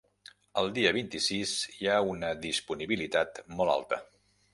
El 0.59 0.69
dia 0.77 0.93
vint-i-sis 0.95 1.53
hi 1.73 1.89
ha 1.91 1.97
una 2.13 2.31
disponibilitat 2.47 3.39
molt 3.61 3.75
alta. 3.75 4.01